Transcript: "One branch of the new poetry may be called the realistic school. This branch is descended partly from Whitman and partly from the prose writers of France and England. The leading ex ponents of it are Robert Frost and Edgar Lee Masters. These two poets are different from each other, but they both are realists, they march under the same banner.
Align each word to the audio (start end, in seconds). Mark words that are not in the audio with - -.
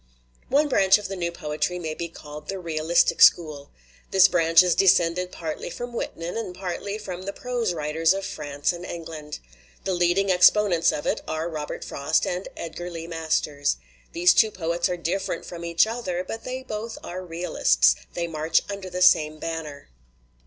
"One 0.49 0.67
branch 0.67 0.97
of 0.97 1.09
the 1.09 1.15
new 1.15 1.31
poetry 1.31 1.77
may 1.77 1.93
be 1.93 2.07
called 2.09 2.47
the 2.47 2.57
realistic 2.57 3.21
school. 3.21 3.69
This 4.09 4.27
branch 4.27 4.63
is 4.63 4.73
descended 4.73 5.31
partly 5.31 5.69
from 5.69 5.93
Whitman 5.93 6.35
and 6.37 6.55
partly 6.55 6.97
from 6.97 7.21
the 7.21 7.31
prose 7.33 7.71
writers 7.75 8.11
of 8.11 8.25
France 8.25 8.73
and 8.73 8.83
England. 8.83 9.37
The 9.83 9.93
leading 9.93 10.31
ex 10.31 10.49
ponents 10.49 10.91
of 10.91 11.05
it 11.05 11.21
are 11.27 11.47
Robert 11.47 11.83
Frost 11.85 12.25
and 12.25 12.47
Edgar 12.57 12.89
Lee 12.89 13.05
Masters. 13.05 13.77
These 14.11 14.33
two 14.33 14.49
poets 14.49 14.89
are 14.89 14.97
different 14.97 15.45
from 15.45 15.63
each 15.63 15.85
other, 15.85 16.23
but 16.23 16.45
they 16.45 16.63
both 16.63 16.97
are 17.03 17.23
realists, 17.23 17.95
they 18.15 18.25
march 18.25 18.63
under 18.71 18.89
the 18.89 19.03
same 19.03 19.37
banner. 19.37 19.91